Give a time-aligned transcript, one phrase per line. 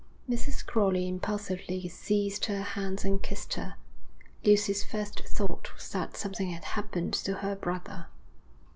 [0.27, 0.65] Mrs.
[0.65, 3.75] Crowley impulsively seized her hands and kissed her.
[4.43, 8.07] Lucy's first thought was that something had happened to her brother.